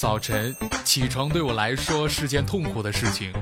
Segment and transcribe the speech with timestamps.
[0.00, 3.32] 早晨起床对我来说是件痛苦的事情，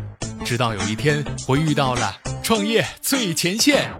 [0.43, 3.91] 直到有一天我遇到了创业最前线。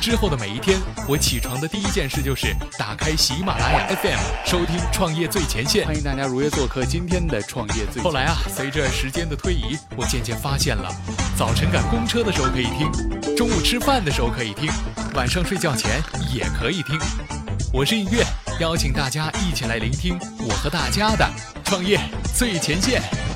[0.00, 0.76] 之后的每一天，
[1.08, 5.84] 我起床的第一件事就是打开喜马拉雅 FM，收听《创业最前线》。
[5.86, 8.02] 欢迎大家如约做客今天的《创业最》。
[8.04, 10.90] 后来啊，随着时间的推移，我渐渐发现了，
[11.36, 14.68] 早晨赶公车的时候可以听，中午吃饭的时候可以听，
[15.14, 16.02] 晚上睡觉前
[16.34, 16.98] 也可以听。
[17.72, 18.24] 我是音乐，
[18.58, 21.30] 邀请大家一起来聆听我和大家的
[21.68, 22.00] 创业
[22.34, 23.27] 最前线。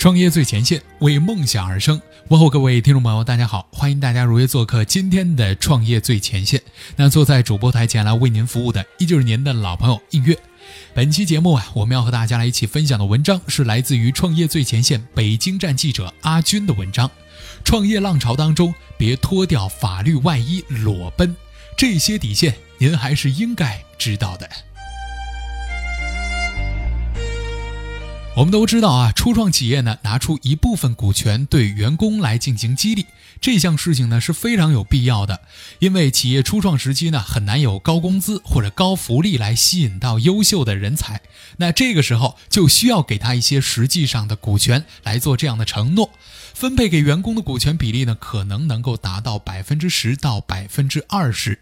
[0.00, 2.00] 创业最前线，为梦想而生。
[2.28, 6.58] 问候各位听众朋友，大家好，欢迎大家如约做客今天的创业最前线。
[6.96, 10.34] 那坐在主播台前来为您服务的，依旧是您的老朋友映月。
[10.94, 17.10] 本期节目啊，我们要和大家来一起分享的文章是来自于创业最前线北京站记者阿军的文章。
[17.62, 21.36] 创业浪潮当中，别脱掉法律外衣裸奔，
[21.76, 24.48] 这些底线您还是应该知道的。
[28.40, 33.04] 我们都知道啊，初创企业呢拿出一部分股权对员工来进行激励，
[33.38, 35.42] 这项事情呢是非常有必要的。
[35.78, 41.20] 因为企业初创时期呢很难有高工资或者高福利来吸引到优秀的人才，
[41.58, 46.08] 那这个时候就需要给他一些实际上的股权来做这样的承诺。
[46.54, 51.58] 分配给员工的股权比例呢可能能够达到百分之十到百分之二十。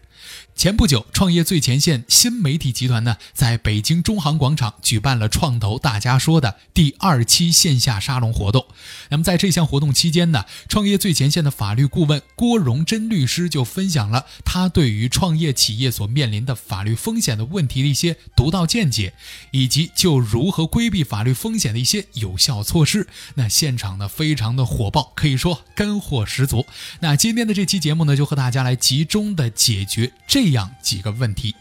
[0.55, 8.65] 前不久，创业最前线新媒体集团呢，在北京中航广场举办了“创投大家说”的第二期线下沙龙活动。
[9.09, 19.13] 那么，在这项活动期间呢，创业最前线的法律顾问郭荣珍律师就分享了他对于创业企业所面临的法律风险的问题的一些独到见解，
[19.51, 23.07] 以及就如何规避法律风险的一些有效措施。
[23.35, 26.65] 那现场呢，非常的火爆，可以说干货十足。
[26.99, 30.08] 那今天的这期节目呢，就和大家来集中的解决。
[30.27, 31.55] 这样几个问题，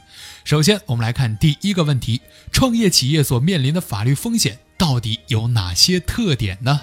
[0.44, 2.20] 首先我们来看第一个问题：
[2.52, 6.82] 创业企业所面临的法律风险到底有哪些特点呢？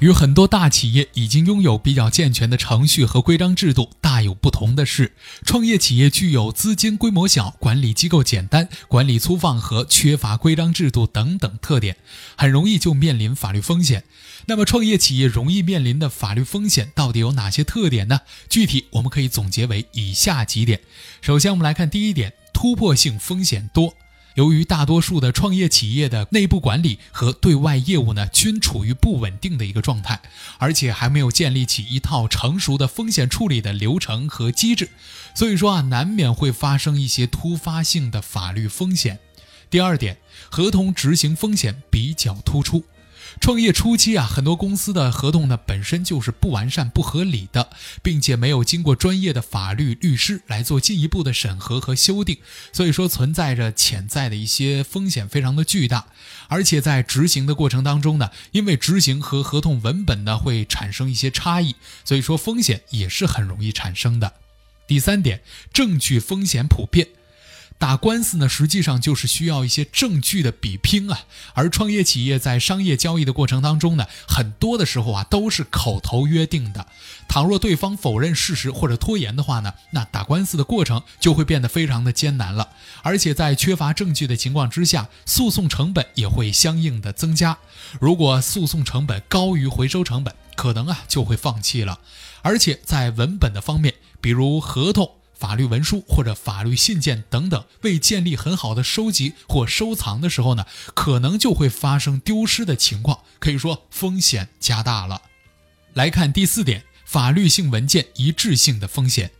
[0.00, 5.12] 与很多大企业已经拥有比较健全的程序和规章制度大有不同的是，
[5.44, 11.98] 创业企业具有资金规模小、管理机构简单、管理粗放和缺乏规章制度等等特点，
[12.34, 14.04] 很容易就面临法律风险。
[14.46, 18.20] 那么，创业企业容易面临的法律风险到底有哪些特点呢？
[18.48, 20.80] 具体我们可以总结为以下几点。
[21.20, 23.94] 首先，我们来看第一点：突破性风险多。
[24.34, 30.20] 由于大多数的创业企业的内部管理和对外业务呢，均处于不稳定的一个状态，
[30.58, 34.90] 而且还没有建立起一套成熟的风险处理的流程和机制，
[35.34, 39.18] 所以说啊，难免会发生一些突发性的法律风险。
[39.68, 42.84] 第二点，合同执行风险比较突出。
[43.38, 47.70] 创业初期啊，很多公司的合同呢本身就是不完善、不合理的，
[48.02, 52.38] 并且没有经过专业的法律律师来做进一步的审核和修订，
[52.72, 56.06] 所以说存在着潜在的一些风险非常的巨大，
[56.48, 64.34] 而且在执行的过程当中呢，因为执行和合同文本呢会产生一些差异，所以说风险也是很容易产生的。
[64.86, 65.42] 第三点，
[65.72, 67.08] 证据风险普遍。
[67.80, 71.20] 打官司呢，实际上就是需要一些证据的比拼啊。
[71.54, 76.86] 而创业企业在商业交易的过程当中呢，很多的时候啊都是口头约定的。
[77.26, 82.68] 倘若对方否认事实或者拖延的话呢，那打官司的过程就会变得非常的艰难了。
[83.02, 87.56] 而且在缺乏证据的情况之下，诉讼成本也会相应的增加。
[87.98, 92.00] 如果诉讼成本高于回收成本，可能啊就会放弃了。
[92.42, 95.19] 而且在文本的方面，比如合同。
[95.40, 105.22] 法律文书或者法律信件等等，未建立很好的收集或收藏的时候呢，可能就会发生丢失的情况，可以说风险加大了。
[105.94, 109.30] 来看第四点，法律性文件一致性的风险。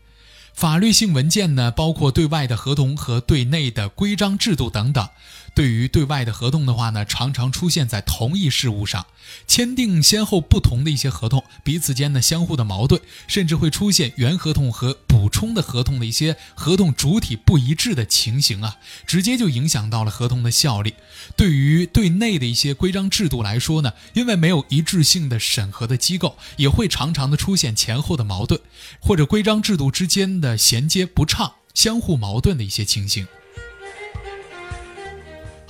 [0.55, 5.07] 法律性文件呢，包括对外的合同和对内的规章制度等等。
[5.55, 9.07] 对于对外的合同的话呢，常常出现在同一事务上，
[9.47, 18.77] 签订先后不同的一些合同，彼此间呢相互的矛盾，甚至会出现原合同和补充的合同的一些合同主体不一致的情形啊，
[19.07, 20.95] 直接就影响到了合同的效力。
[21.37, 28.61] 对于对内的一些规章制度来说呢，因为没有一致性的审核的机构，也会常常的出现前后的矛盾，
[29.01, 33.27] 或者规章制度之间的衔接不畅、相互矛盾的一些情形。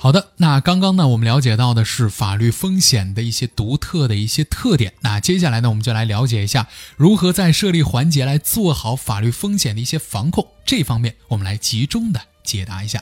[0.01, 4.95] 好的，那刚刚呢，我们了解到的是法律风险的一些独特的一些特点。
[5.01, 6.67] 那接下来呢，我们就来了解一下
[6.97, 10.47] 如何在设立环节来做好法律风险的一些防控。
[10.65, 12.99] 这方面，我们来集中的解答一下。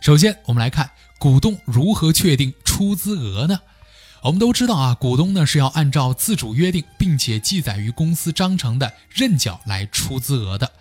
[0.00, 3.60] 首先，我们来看股东如何确定出资额呢？
[4.22, 10.72] 我们都知道啊，股东呢是要按照自主约定，并且记载于公司章程的认缴来出资额的，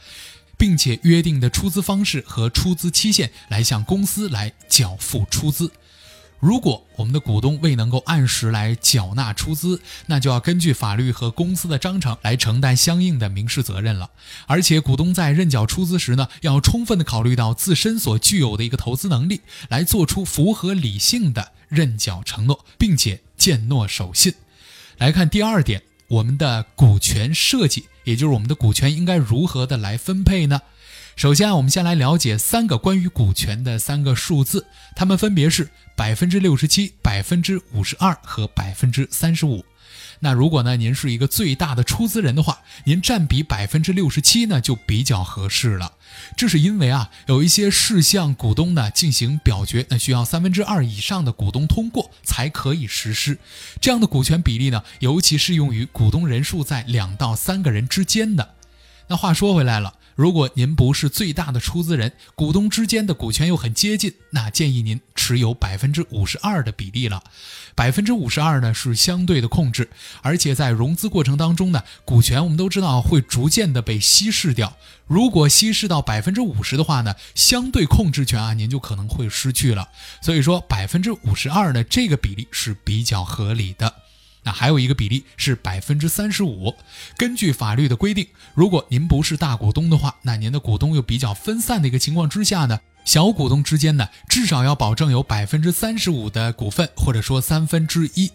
[0.59, 5.71] 并且约定的出资方式和出资期限来向公司来缴付出资。
[6.39, 14.09] 如果我们的股东未能够按时来缴纳出资，那就要根据法律和公司的章程来承担相应的民事责任了。
[14.47, 24.33] 而且，股东在认缴出资时呢，要充分的考虑到自身所具有的一个投资能力，来做出符合理性的认缴承诺，并且践诺守信。
[24.97, 30.59] 来看第二点，我们的股权设计，也就是我们的股权应该如何的来分配呢？
[31.15, 34.65] 首先啊，我们先来了解三个关于股权的三个数字，
[34.95, 39.63] 它们分别是百分之六十七、百分之五十二和百分之三十五。
[40.19, 45.93] 那如果呢，您是一个最大的出资人的话，您占比百分之六十七呢就比较合适了。
[46.35, 53.37] 这是因为啊，有一些事项股东呢进行表决，那需要三分之二以上的股东通过才可以实施。
[53.79, 58.55] 这样的股权比例呢，尤其适用于股东人数在两到三个人之间的。
[59.07, 59.95] 那话说回来了。
[60.19, 67.23] 如果您不是最大的出资人，股东之间的股权又很接近，那建议您持有百分之五十二的比例了。
[67.73, 69.89] 百分之五十二呢是相对的控制，
[70.21, 74.75] 而且在融资过程当中呢，股权我们都知道会逐渐的被稀释掉。
[75.07, 79.87] 如果稀释到百分之五十的话呢，相对控制权啊您就可能会失去了。
[80.21, 83.95] 所以说百分之五十二呢这个比例是比较合理的。
[84.43, 86.75] 那还有一个比例是百分之三十五。
[87.17, 98.31] 根据法律的规定，如果您不是大股东的话，那您的股东又比较分散的一个情况之下呢，小股东之间呢，至少要保证有百分之三十五的股份，或者说三分之一。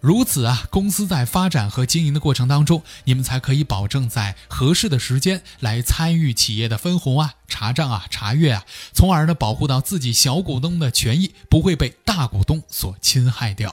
[0.00, 13.72] 如此啊，公司在发展和经营的过程当中，你们才可以保证在合适的时间来参与企业的分红啊、查账啊、查阅啊，从而呢保护到自己小股东的权益不会被大股东所侵害掉。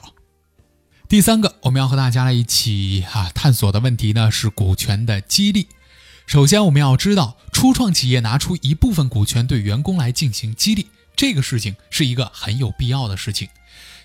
[1.08, 5.68] 第三个，我们要和大家来一起哈探索的问题呢是股权的激励。
[6.26, 13.48] 首先，我们要知道，初创企业拿出一部分股权对员工来进行激励，这个事情是一个很有必要的事情。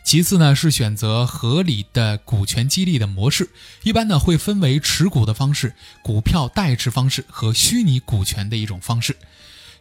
[0.03, 3.49] 其次呢，是选择合理的股权激励的模式，
[3.81, 9.17] 一般呢会分为持股的方式、股票代持方式和虚拟股权的一种方式。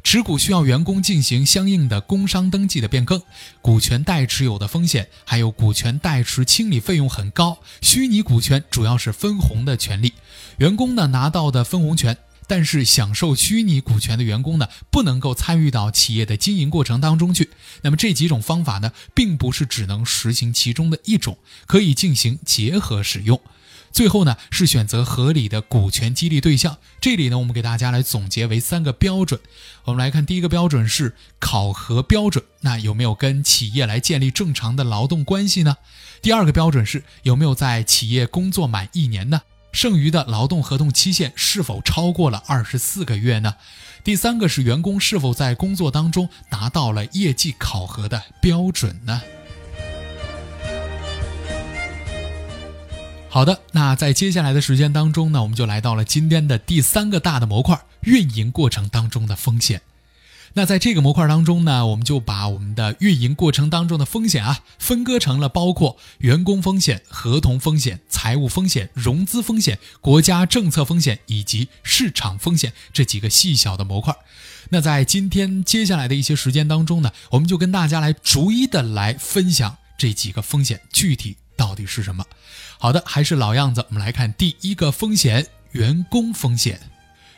[0.02, 3.22] 持股需要员工进行相应的工商登记的变更，
[3.60, 7.58] 股权代持有的风险，还有股权代持清理费用很高。
[7.80, 10.14] 虚拟股权主要是分红的权利，
[10.58, 12.16] 员工呢拿到的分红权，
[12.46, 17.50] 但是享受虚拟股权的员工呢不能够参与到企业的经营过程当中去。
[17.82, 23.40] 那么这几种方法呢，并不是只能实行其中的一种，可以进行结合使用。
[23.92, 26.78] 最后呢，是选择合理的股权激励对象。
[27.00, 29.40] 这里呢，我们给大家来总结为三个标准。
[29.84, 35.76] 我们来看第一个标准是考核标准，那有没有跟企业来建立正常的劳动关系呢？
[36.22, 39.42] 第二个标准是有没有在企业工作满一年呢？
[39.72, 43.54] 剩余的劳动合同期限是否超过了二十四个月呢？
[44.02, 49.22] 第三个是员工是否在工作当中达到了业绩考核的标准呢？
[53.32, 59.82] 好的，那在接下来的时间当中呢，我们就来到了今天的第三个大的模块——运营过程当中的风险。
[60.54, 74.12] 那在这个模块当中呢，我们就把我们的运营过程当中的风险啊，分割成了包括员工风险、合同风险、财务风险、融资风险、国家政策风险以及市场风险这几个细小的模块。
[74.70, 82.24] 那在今天接下来的一些时间当中呢，我们就跟大家来逐一的来分享这几个风险具体到底是什么。
[82.78, 86.80] 好的，还是老样子，我们来看第一个风险：员工风险。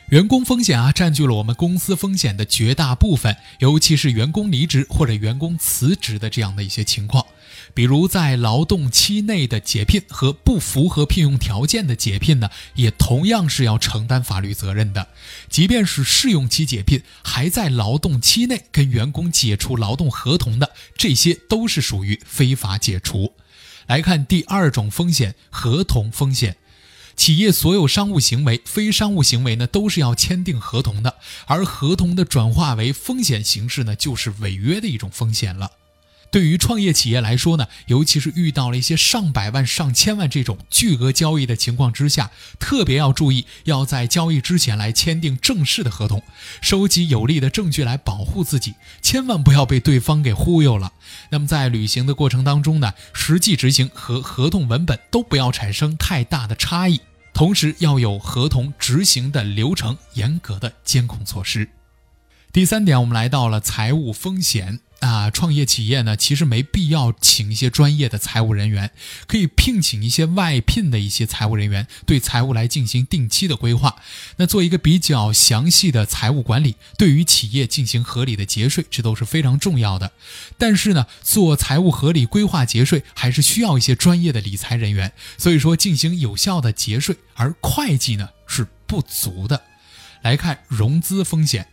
[0.09, 7.25] 员工风险啊，占据了我们公司风险的绝大部分，尤其是员工离职或者员工辞职的这样的一些情况。
[7.73, 15.07] 比如在劳动期内的解聘和不符合聘用条件的解聘呢，也同样是要承担法律责任的。
[15.49, 23.33] 即便是试用期解聘，还在劳动期内跟员工解除劳动合同的，这些都是属于非法解除。
[23.87, 26.57] 来看第二种风险，合同风险。
[27.15, 35.69] 企业所有商务行为、非商务行为呢，都是要签订合同的，而合同的转化为风险形式呢，就是违约的一种风险了。
[36.33, 46.23] 对于创业企业来说呢，尤其是遇到了一些上百万、上千万这种巨额交易的情况之下，特别要注意，要在交易之前来签订正式的合同，
[46.59, 50.93] 收集有力的证据来保护自己，千万不要被对方给忽悠了。
[51.29, 56.99] 那么在履行的过程当中呢，实际执行和合同文本都不要产生太大的差异，
[57.35, 61.69] 同时要有合同执行的流程，严格的监控措施。
[62.51, 64.79] 第三点，我们来到了财务风险。
[65.03, 68.91] 啊，创业企业呢，其实没必要请一些专业的财务人员，
[69.27, 73.97] 可以聘请一些外聘的一些财务人员，对财务来进行定期的规划，
[74.37, 80.13] 那做一个比较详细的财务管理，对于企业进行合理的节税，这都是非常重要的。
[80.57, 89.61] 但是呢，做财务合理规划节税，还是需要一些专业的理财人员，所以说进行有效的节税，而会计呢是不足的。
[90.21, 91.67] 来看融资风险。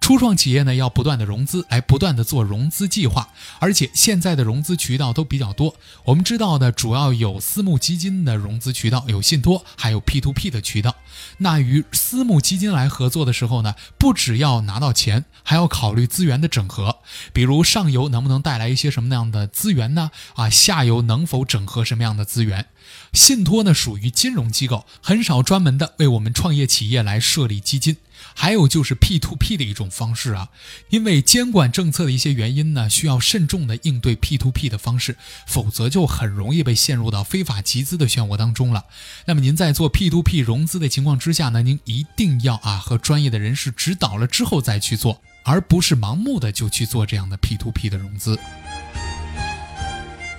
[0.00, 5.76] 初创企业呢，要不断的融资，来不断的做融资计划，而且现在的融资渠道都比较多。
[6.04, 10.94] 我们知道的，主要有私募基金的融资渠道，有信托，还有 P to P 的渠道。
[11.38, 16.98] 那与私募基金来合作的时候呢，不只要拿到钱，还要考虑资源的整合，
[17.32, 20.10] 比如上游能不能带来一些什么样的资源呢？
[20.34, 22.66] 啊，下游能否整合什么样的资源？
[23.14, 27.96] 信托呢，属于金融机构，很少专门的为我们创业企业来设立基金。
[28.34, 30.48] 还有就是 P to P 的一种方式啊，
[30.90, 35.16] 因为监管政策的一些原因呢，需要慎重的应对 P to P 的方式，
[35.46, 38.86] 否则就很容易被陷入到非法集资的漩涡当中了。
[39.26, 48.38] 那么您在做 P to P 融资的情况之下呢，您一定要啊和专业的人士指导了之后再去做，而不是盲目的就去做这样的 P to P 的融资。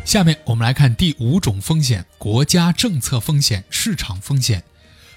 [0.04, 4.64] 下面我们来看第五种风险：国家政策风险、市场风险。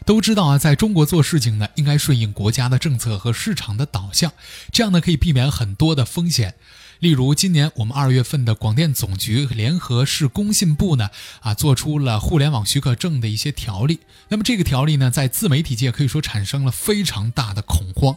[0.09, 4.33] 都知道啊，在中国做事情呢，应该顺应国家的政策和市场的导向，
[4.73, 6.55] 这样呢可以避免很多的风险。
[7.01, 11.11] 例如，今年我们二月份的广电总局联合市工信部呢，
[11.41, 14.01] 啊，做出了互联网许可证的一些条例。
[14.31, 18.17] 那么这个条例呢，在自媒体界可以说产生了非常大的恐慌。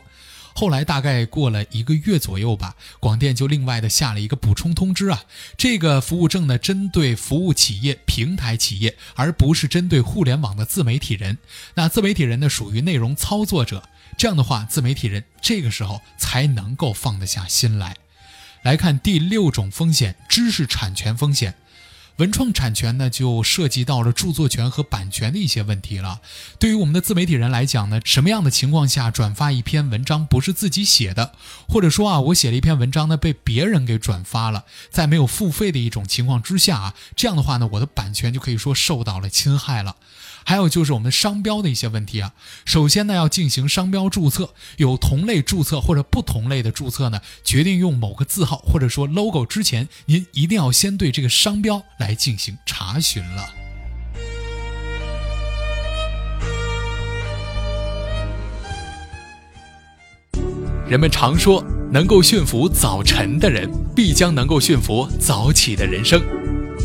[0.54, 5.24] 后来大概过了一个月左右吧，广电就另外的下了一个补充通知啊，
[5.58, 11.38] 这个服务证呢针对服务企业、平台企业，而不是针对互联网的自媒体人。
[11.76, 13.84] 那自媒体人呢属于内容操作者，
[14.18, 17.96] 这样的话，自媒体人这个时候才能够放得下心来。
[18.64, 21.56] 来看第六种风险，知识产权风险。
[22.18, 26.22] 文创产权呢，就涉及到了著作权和版权的一些问题了。
[26.60, 31.34] 对于我们的自媒体人来讲呢，什么样的情况下转发一篇文章不是自己写的，
[31.68, 39.96] 或者说啊，我写了一篇文章呢，被别人给转发了，在没有付费的一种情况之下啊，这样的话呢，我的版权就可以说受到了侵害了。
[40.44, 42.34] 还有就是我们商标的一些问题啊。
[42.66, 53.50] 首先呢，要进行商标注册，有同类注册或者不同类的注册呢，决定用某个字号或者说 logo 之前，您一定要先对这个商标来进行查询了。
[60.88, 66.22] 人们常说，能够驯服早晨的人，必将能够驯服早起的人生。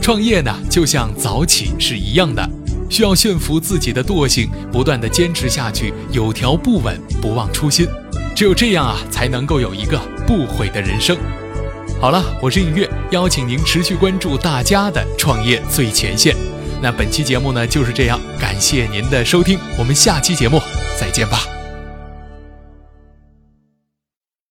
[0.01, 2.49] 创业呢，就像早起是一样的。
[2.89, 7.87] 需要驯服自己的惰性，不断的坚持下去，有条不紊，不忘初心。
[8.35, 11.17] 只有这样啊，才能够有一个不悔的人生。
[12.01, 16.37] 好了，我是尹月，邀请您持续关注大家的创业最前线。
[16.83, 20.61] 那本期节目呢就是这样，感谢您的收听，我们下期节目
[21.01, 21.56] 再见吧。